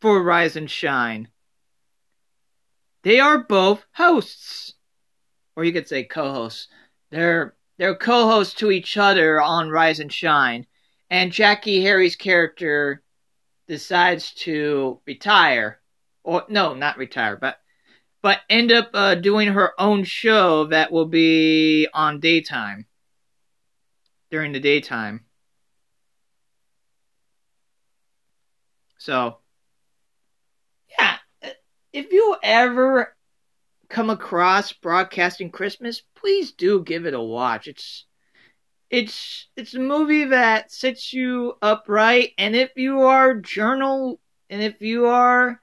for 0.00 0.22
Rise 0.22 0.54
and 0.54 0.70
Shine. 0.70 1.26
They 3.02 3.18
are 3.18 3.42
both 3.42 3.84
hosts, 3.90 4.74
or 5.56 5.64
you 5.64 5.72
could 5.72 5.88
say 5.88 6.04
co-hosts. 6.04 6.68
They're 7.10 7.56
they're 7.76 7.96
co-hosts 7.96 8.54
to 8.60 8.70
each 8.70 8.96
other 8.96 9.42
on 9.42 9.68
Rise 9.68 9.98
and 9.98 10.12
Shine, 10.12 10.68
and 11.10 11.32
Jackée 11.32 11.82
Harry's 11.82 12.14
character 12.14 13.02
decides 13.66 14.32
to 14.44 15.00
retire, 15.08 15.80
or 16.22 16.44
no, 16.48 16.74
not 16.74 16.98
retire, 16.98 17.36
but 17.36 17.58
but 18.22 18.42
end 18.48 18.70
up 18.70 18.90
uh, 18.94 19.16
doing 19.16 19.48
her 19.48 19.72
own 19.80 20.04
show 20.04 20.66
that 20.66 20.92
will 20.92 21.06
be 21.06 21.88
on 21.92 22.20
daytime 22.20 22.86
during 24.32 24.52
the 24.52 24.60
daytime. 24.60 25.20
So, 28.96 29.36
yeah, 30.98 31.18
if 31.92 32.10
you 32.12 32.36
ever 32.42 33.14
come 33.90 34.08
across 34.08 34.72
broadcasting 34.72 35.50
Christmas, 35.50 36.02
please 36.16 36.52
do 36.52 36.82
give 36.82 37.04
it 37.04 37.12
a 37.12 37.20
watch. 37.20 37.68
It's 37.68 38.06
it's 38.88 39.48
it's 39.54 39.74
a 39.74 39.80
movie 39.80 40.24
that 40.24 40.72
sets 40.72 41.12
you 41.12 41.58
upright, 41.60 42.30
and 42.38 42.56
if 42.56 42.70
you 42.76 43.02
are 43.02 43.34
journal, 43.34 44.18
and 44.48 44.62
if 44.62 44.80
you 44.80 45.06
are 45.06 45.60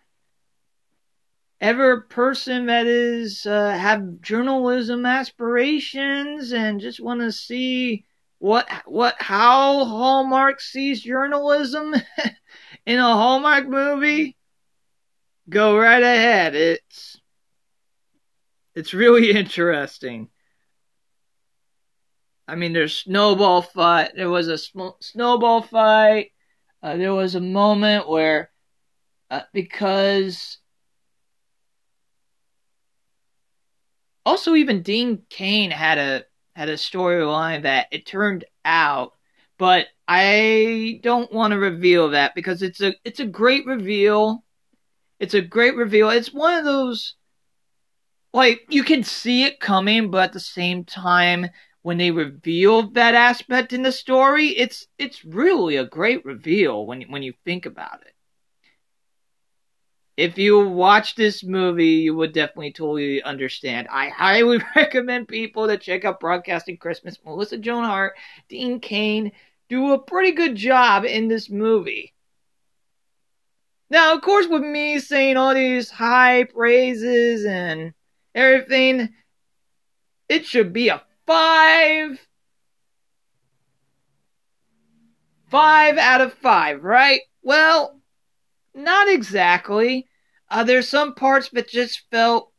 ever 1.60 1.92
a 1.94 2.02
person 2.04 2.68
that 2.68 2.86
is 2.86 3.48
uh, 3.48 3.72
have 3.72 4.22
journalism 4.22 5.08
aspirations 5.08 6.54
and 6.54 6.80
just 6.80 7.00
want 7.00 7.22
to 7.22 7.32
see 7.32 8.06
what 8.40 8.68
what 8.86 9.16
how 9.20 9.86
Hallmark 9.86 10.62
sees 10.62 11.02
journalism 11.02 11.94
in 12.86 13.00
a 13.00 13.04
Hallmark 13.04 13.68
movie, 13.68 14.38
go 15.50 15.78
right 15.78 16.02
ahead. 16.02 16.56
It's 16.56 17.20
it's 18.76 18.94
really 18.94 19.32
interesting. 19.38 20.30
I 22.48 22.56
mean, 22.56 22.74
there's 22.74 22.98
snowball 22.98 23.62
fight. 23.62 24.12
There 24.16 24.30
was 24.30 24.48
a 24.48 24.58
sm- 24.58 24.98
snowball 25.02 25.62
fight. 25.62 26.32
Uh, 26.82 26.98
there 26.98 27.14
was 27.14 27.36
a 27.36 27.42
moment 27.42 28.10
where, 28.10 28.50
uh, 29.30 29.42
because 29.54 30.58
also 34.26 34.56
even 34.56 34.82
Dean 34.82 35.24
Cain 35.30 35.70
had 35.72 35.98
a 35.98 36.24
had 36.60 36.68
a 36.68 36.74
storyline 36.74 37.64
that 37.64 37.88
it 37.90 38.06
turned 38.06 38.44
out, 38.66 39.14
but 39.58 39.88
I 40.10 41.00
don't 41.02 41.32
want 41.32 41.54
to 41.54 41.58
reveal 41.58 42.10
that 42.10 42.36
because 42.36 42.62
it's 42.62 42.82
a 42.82 42.94
it's 43.06 43.22
a 43.22 43.26
great 43.26 43.66
reveal. 43.66 44.44
It's 45.22 45.36
a 45.36 45.42
great 45.42 45.78
reveal. 45.78 46.10
It's 46.10 46.34
one 46.34 46.58
of 46.58 46.66
those 46.66 47.16
like 48.34 48.60
you 48.68 48.84
can 48.84 49.06
see 49.06 49.46
it 49.46 49.62
coming, 49.62 50.12
but 50.12 50.24
at 50.24 50.34
the 50.34 50.42
same 50.42 50.84
time 50.84 51.48
when 51.82 51.98
they 51.98 52.12
reveal 52.12 52.92
that 52.92 53.16
aspect 53.16 53.72
in 53.72 53.84
the 53.84 53.92
story, 53.94 54.48
it's 54.48 54.86
it's 54.98 55.24
really 55.24 55.78
a 55.78 55.86
great 55.86 56.26
reveal 56.26 56.86
when 56.86 57.04
when 57.04 57.24
you 57.24 57.32
think 57.46 57.68
about 57.68 58.02
it. 58.02 58.14
If 60.20 60.38
you 60.38 60.60
watch 60.60 61.16
this 61.16 61.46
movie, 61.46 61.86
you 61.86 62.14
would 62.14 62.34
definitely 62.34 62.74
totally 62.74 63.24
understand. 63.24 63.88
I 63.90 64.10
highly 64.10 64.60
recommend 64.76 65.30
people 65.30 65.66
to 65.66 65.78
check 65.78 66.04
out 66.04 66.20
Broadcasting 66.20 66.76
Christmas. 66.76 67.18
Melissa 67.24 67.58
Joan 67.58 67.86
Hart, 67.86 68.18
Dean 68.50 68.82
Cain 68.82 69.32
do 69.70 69.94
a 69.94 69.98
pretty 69.98 70.34
good 70.34 70.58
job 70.58 71.06
in 71.06 71.30
this 71.30 71.50
movie. 71.50 72.14
Now, 73.90 74.14
of 74.14 74.22
course, 74.22 74.46
with 74.46 74.62
me 74.62 75.00
saying 75.00 75.38
all 75.38 75.54
these 75.54 75.90
high 75.90 76.44
praises 76.44 77.46
and 77.46 77.94
everything, 78.36 79.14
it 80.28 80.46
should 80.46 80.74
be 80.74 80.90
a 80.90 81.02
five. 81.28 82.20
Five 85.48 85.98
out 85.98 86.20
of 86.20 86.34
five, 86.34 86.84
right? 86.84 87.22
Well, 87.42 88.02
not 88.76 89.08
exactly. 89.08 90.09
Uh, 90.52 90.64
there's 90.64 90.88
some 90.88 91.14
parts 91.14 91.50
that 91.50 91.70
just 91.70 92.02
felt, 92.12 92.52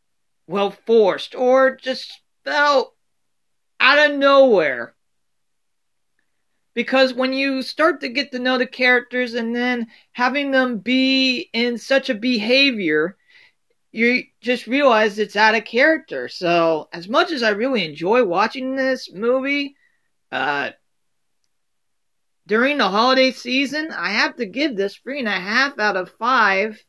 well, 0.47 0.71
forced 0.71 1.35
or 1.35 1.77
just 1.77 2.21
felt 2.45 2.95
out 3.81 4.11
of 4.11 4.17
nowhere. 4.17 4.95
Because 6.73 7.13
when 7.13 7.33
you 7.33 7.63
start 7.63 8.01
to 8.01 8.09
get 8.09 8.31
to 8.33 8.39
know 8.39 8.57
the 8.57 8.67
characters 8.67 9.35
and 9.35 9.55
then 9.55 9.89
having 10.13 10.53
them 10.53 10.79
be 10.79 11.51
in 11.53 11.79
such 11.79 12.09
a 12.09 12.15
behavior, 12.15 13.17
you 13.93 14.23
just 14.41 14.69
realize 14.69 15.19
it's 15.19 15.35
out 15.35 15.57
of 15.57 15.65
character. 15.65 16.29
So, 16.29 16.89
as 16.93 17.09
much 17.09 17.33
as 17.33 17.43
I 17.43 17.51
really 17.51 17.85
enjoy 17.85 18.25
watching 18.25 18.77
this 18.77 19.13
movie, 19.13 19.75
uh, 20.31 20.71
during 22.47 22.79
the 22.79 22.89
holiday 22.89 23.33
season, 23.33 23.91
I 23.93 24.11
have 24.11 24.37
to 24.37 24.47
give 24.47 24.77
this 24.77 24.97
three 24.97 25.19
and 25.19 25.29
a 25.29 25.33
half 25.33 25.79
out 25.79 25.97
of 25.97 26.11
five. 26.19 26.83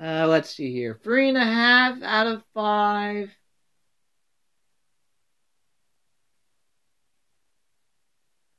Uh, 0.00 0.26
let's 0.26 0.50
see 0.50 0.72
here. 0.72 0.98
Three 1.02 1.28
and 1.28 1.38
a 1.38 1.44
half 1.44 2.02
out 2.02 2.26
of 2.26 2.42
five. 2.54 3.30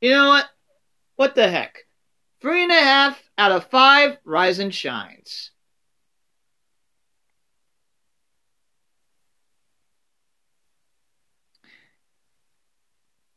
You 0.01 0.11
know 0.11 0.27
what? 0.29 0.49
What 1.15 1.35
the 1.35 1.49
heck? 1.49 1.79
Three 2.41 2.63
and 2.63 2.71
a 2.71 2.75
half 2.75 3.21
out 3.37 3.51
of 3.53 3.69
five 3.69 4.17
rise 4.25 4.59
and 4.59 4.73
shines. 4.73 5.51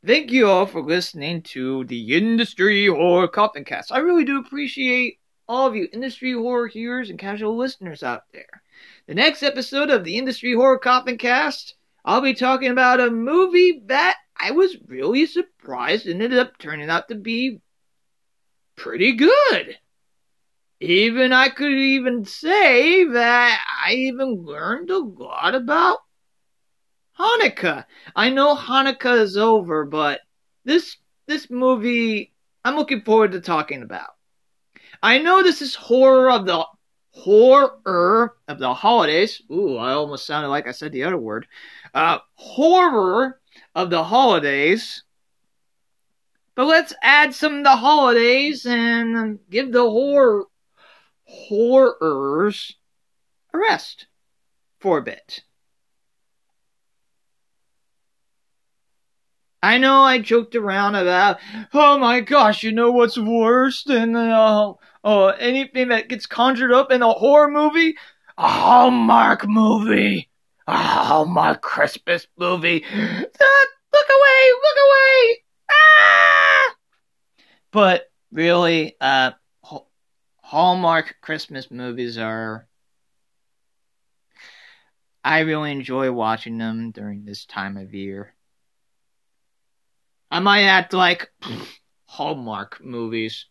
Thank 0.06 0.30
you 0.30 0.48
all 0.48 0.66
for 0.66 0.80
listening 0.82 1.42
to 1.42 1.84
the 1.84 2.16
Industry 2.16 2.86
Horror 2.86 3.26
Coffin 3.26 3.64
Cast. 3.64 3.90
I 3.90 3.98
really 3.98 4.24
do 4.24 4.38
appreciate 4.38 5.18
all 5.48 5.66
of 5.66 5.76
you 5.76 5.88
industry 5.92 6.32
horror 6.32 6.66
hearers 6.66 7.10
and 7.10 7.18
casual 7.18 7.56
listeners 7.56 8.02
out 8.02 8.24
there. 8.32 8.62
The 9.06 9.14
next 9.14 9.42
episode 9.42 9.90
of 9.90 10.04
the 10.04 10.18
Industry 10.18 10.54
Horror 10.54 10.78
Coffin 10.78 11.18
Cast, 11.18 11.74
I'll 12.04 12.20
be 12.20 12.34
talking 12.34 12.70
about 12.70 13.00
a 13.00 13.10
movie 13.10 13.82
that 13.86 14.16
I 14.38 14.50
was 14.50 14.76
really 14.86 15.26
surprised 15.26 16.06
ended 16.06 16.36
up 16.36 16.58
turning 16.58 16.90
out 16.90 17.08
to 17.08 17.14
be 17.14 17.60
pretty 18.76 19.12
good. 19.12 19.78
Even 20.80 21.32
I 21.32 21.48
could 21.48 21.72
even 21.72 22.24
say 22.24 23.04
that 23.04 23.60
I 23.84 23.92
even 23.92 24.44
learned 24.44 24.90
a 24.90 24.98
lot 24.98 25.54
about 25.54 25.98
Hanukkah. 27.18 27.86
I 28.14 28.30
know 28.30 28.54
Hanukkah 28.54 29.20
is 29.20 29.36
over, 29.38 29.86
but 29.86 30.20
this 30.64 30.96
this 31.26 31.48
movie 31.48 32.34
I'm 32.64 32.76
looking 32.76 33.02
forward 33.02 33.32
to 33.32 33.40
talking 33.40 33.82
about. 33.82 34.15
I 35.02 35.18
know 35.18 35.42
this 35.42 35.62
is 35.62 35.74
horror 35.74 36.30
of 36.30 36.46
the 36.46 36.64
horror 37.10 38.36
of 38.48 38.58
the 38.58 38.74
holidays. 38.74 39.42
Ooh, 39.50 39.76
I 39.76 39.92
almost 39.92 40.26
sounded 40.26 40.48
like 40.48 40.68
I 40.68 40.72
said 40.72 40.92
the 40.92 41.04
other 41.04 41.18
word. 41.18 41.46
Uh, 41.94 42.18
horror 42.34 43.40
of 43.74 43.90
the 43.90 44.04
holidays. 44.04 45.02
But 46.54 46.66
let's 46.66 46.94
add 47.02 47.34
some 47.34 47.58
of 47.58 47.64
the 47.64 47.76
holidays 47.76 48.64
and 48.66 49.38
give 49.50 49.72
the 49.72 49.82
horror 49.82 50.44
horrors 51.24 52.76
a 53.52 53.58
rest 53.58 54.06
for 54.78 54.98
a 54.98 55.02
bit. 55.02 55.42
I 59.66 59.78
know 59.78 60.02
I 60.02 60.20
joked 60.20 60.54
around 60.54 60.94
about, 60.94 61.40
oh 61.74 61.98
my 61.98 62.20
gosh, 62.20 62.62
you 62.62 62.70
know 62.70 62.92
what's 62.92 63.18
worse 63.18 63.82
than 63.82 64.14
uh, 64.14 64.74
uh, 65.02 65.26
anything 65.40 65.88
that 65.88 66.08
gets 66.08 66.24
conjured 66.24 66.72
up 66.72 66.92
in 66.92 67.02
a 67.02 67.10
horror 67.10 67.50
movie? 67.50 67.96
A 68.38 68.48
Hallmark 68.48 69.48
movie. 69.48 70.30
A 70.68 70.76
Hallmark 70.76 71.62
Christmas 71.62 72.28
movie. 72.38 72.84
Ah, 72.88 73.66
look 73.92 74.06
away, 74.08 74.52
look 74.62 74.76
away. 74.86 75.44
Ah! 75.68 76.74
But 77.72 78.08
really, 78.30 78.94
uh, 79.00 79.32
Hallmark 80.42 81.16
Christmas 81.20 81.72
movies 81.72 82.18
are. 82.18 82.68
I 85.24 85.40
really 85.40 85.72
enjoy 85.72 86.12
watching 86.12 86.56
them 86.56 86.92
during 86.92 87.24
this 87.24 87.46
time 87.46 87.76
of 87.76 87.92
year. 87.92 88.35
I 90.30 90.40
might 90.40 90.64
act 90.64 90.92
like 90.92 91.30
Hallmark 92.06 92.82
movies 92.82 93.46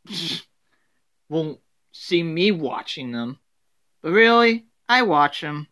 won't 1.29 1.59
see 1.91 2.21
me 2.21 2.51
watching 2.51 3.11
them. 3.11 3.39
But 4.01 4.11
really, 4.11 4.65
I 4.87 5.03
watch 5.03 5.41
them. 5.41 5.67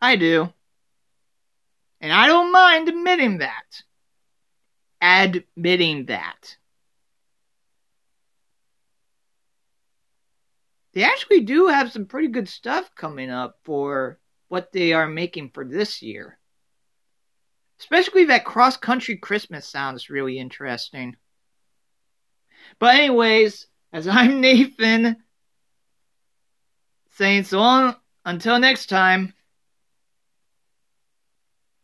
I 0.00 0.16
do. 0.16 0.52
And 2.00 2.12
I 2.12 2.26
don't 2.26 2.52
mind 2.52 2.88
admitting 2.88 3.38
that. 3.38 3.82
Admitting 5.00 6.06
that. 6.06 6.56
They 10.92 11.04
actually 11.04 11.40
do 11.40 11.68
have 11.68 11.90
some 11.90 12.06
pretty 12.06 12.28
good 12.28 12.48
stuff 12.48 12.94
coming 12.94 13.30
up 13.30 13.58
for 13.64 14.18
what 14.48 14.72
they 14.72 14.92
are 14.92 15.08
making 15.08 15.50
for 15.50 15.64
this 15.64 16.02
year. 16.02 16.38
Especially 17.82 18.26
that 18.26 18.44
cross 18.44 18.76
country 18.76 19.16
Christmas 19.16 19.66
sounds 19.66 20.08
really 20.08 20.38
interesting. 20.38 21.16
But 22.78 22.94
anyways, 22.94 23.66
as 23.92 24.06
I'm 24.08 24.40
Nathan, 24.40 25.16
saying 27.10 27.42
so 27.42 27.58
long 27.58 27.96
until 28.24 28.60
next 28.60 28.86
time 28.86 29.34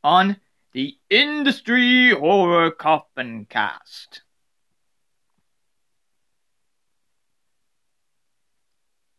on 0.04 0.36
the 0.72 0.96
Industry 1.10 2.12
Horror 2.12 2.70
Coffin 2.70 3.44
Cast. 3.50 4.22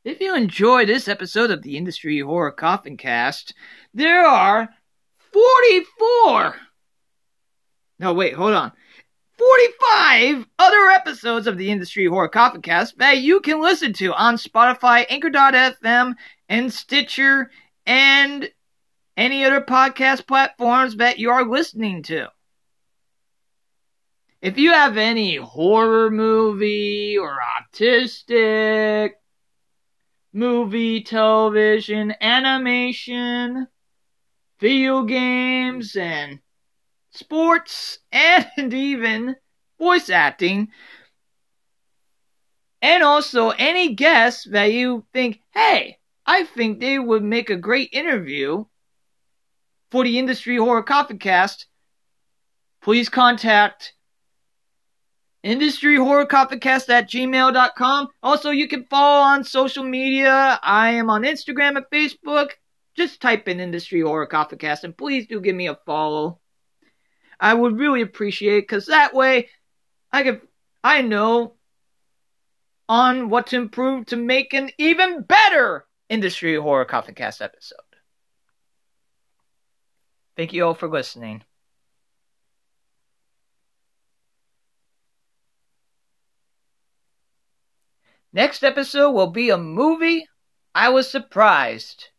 If 0.05 0.21
you 0.21 0.33
enjoyed 0.33 0.87
this 0.87 1.09
episode 1.09 1.51
of 1.51 1.61
the 1.61 1.75
Industry 1.75 2.21
Horror 2.21 2.53
Coffin 2.53 2.95
Cast, 2.95 3.53
there 3.93 4.25
are 4.25 4.69
44! 5.33 6.68
No, 7.99 8.13
wait, 8.13 8.33
hold 8.33 8.53
on. 8.53 8.71
45 9.37 10.47
other 10.57 10.89
episodes 10.89 11.47
of 11.47 11.57
the 11.57 11.69
Industry 11.69 12.05
Horror 12.07 12.29
Coffin 12.29 12.61
Cast 12.61 12.97
that 12.97 13.19
you 13.19 13.39
can 13.41 13.61
listen 13.61 13.93
to 13.93 14.13
on 14.13 14.35
Spotify, 14.35 15.05
Anchor.fm, 15.09 16.15
and 16.49 16.73
Stitcher, 16.73 17.51
and 17.85 18.49
any 19.15 19.43
other 19.45 19.61
podcast 19.61 20.27
platforms 20.27 20.97
that 20.97 21.19
you 21.19 21.29
are 21.29 21.45
listening 21.45 22.03
to. 22.03 22.27
If 24.41 24.57
you 24.57 24.71
have 24.71 24.95
any 24.95 25.35
horror 25.35 26.09
movie 26.09 27.17
or 27.17 27.39
autistic 27.39 29.11
movie, 30.31 31.03
television, 31.03 32.13
animation, 32.21 33.67
video 34.59 35.03
games, 35.03 35.97
and 35.97 36.39
sports, 37.11 37.99
and 38.11 38.47
even 38.73 39.35
voice 39.77 40.09
acting, 40.09 40.69
and 42.81 43.03
also 43.03 43.49
any 43.51 43.95
guests 43.95 44.47
that 44.51 44.71
you 44.71 45.05
think, 45.13 45.39
hey, 45.53 45.97
I 46.25 46.43
think 46.43 46.79
they 46.79 46.99
would 46.99 47.23
make 47.23 47.49
a 47.49 47.55
great 47.55 47.89
interview 47.91 48.65
for 49.91 50.03
the 50.03 50.19
Industry 50.19 50.57
Horror 50.57 50.83
Coffin 50.83 51.17
Cast, 51.17 51.65
please 52.81 53.09
contact 53.09 53.93
Industry 55.41 55.95
Horror 55.95 56.25
Cast 56.25 56.89
at 56.89 57.09
gmail.com. 57.09 58.07
Also, 58.21 58.51
you 58.51 58.67
can 58.67 58.85
follow 58.85 59.21
on 59.21 59.43
social 59.43 59.83
media. 59.83 60.59
I 60.61 60.91
am 60.91 61.09
on 61.09 61.23
Instagram 61.23 61.77
and 61.77 61.85
Facebook. 61.91 62.51
Just 62.95 63.21
type 63.21 63.47
in 63.47 63.59
Industry 63.59 64.01
Horror 64.01 64.27
Coffin 64.27 64.59
Cast 64.59 64.83
and 64.83 64.97
please 64.97 65.27
do 65.27 65.39
give 65.39 65.55
me 65.55 65.67
a 65.67 65.79
follow. 65.85 66.39
I 67.39 67.53
would 67.53 67.77
really 67.77 68.01
appreciate 68.01 68.61
because 68.61 68.87
that 68.87 69.13
way 69.13 69.49
I 70.11 70.23
can 70.23 70.41
I 70.83 71.01
know 71.01 71.55
on 72.87 73.29
what 73.29 73.47
to 73.47 73.55
improve 73.57 74.07
to 74.07 74.15
make 74.15 74.53
an 74.53 74.71
even 74.77 75.21
better 75.21 75.85
Industry 76.09 76.55
Horror 76.55 76.85
coffin 76.85 77.15
Cast 77.15 77.41
episode. 77.41 77.77
Thank 80.35 80.53
you 80.53 80.65
all 80.65 80.73
for 80.73 80.87
listening. 80.87 81.43
Next 88.31 88.63
episode 88.63 89.11
will 89.11 89.31
be 89.31 89.49
a 89.49 89.57
movie 89.57 90.27
I 90.73 90.89
was 90.89 91.09
surprised. 91.09 92.09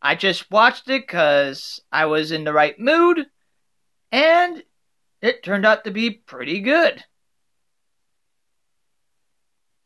I 0.00 0.14
just 0.14 0.50
watched 0.50 0.88
it 0.88 1.02
because 1.02 1.80
I 1.92 2.06
was 2.06 2.32
in 2.32 2.44
the 2.44 2.52
right 2.52 2.78
mood, 2.78 3.26
and 4.12 4.62
it 5.20 5.42
turned 5.42 5.66
out 5.66 5.84
to 5.84 5.90
be 5.90 6.10
pretty 6.10 6.60
good. 6.60 7.04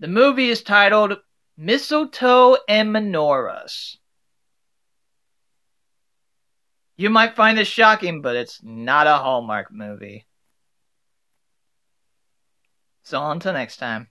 The 0.01 0.09
movie 0.09 0.51
is 0.51 0.63
titled 0.63 1.19
Mistletoe 1.57 2.59
and 2.69 2.91
Menorahs. 2.91 3.97
You 6.97 7.11
might 7.11 7.37
find 7.37 7.57
this 7.57 7.69
shocking, 7.69 8.21
but 8.23 8.37
it's 8.37 8.61
not 8.63 9.07
a 9.07 9.17
Hallmark 9.17 9.73
movie. 9.73 10.27
So 13.03 13.31
until 13.31 13.53
next 13.53 13.79
time. 13.79 14.09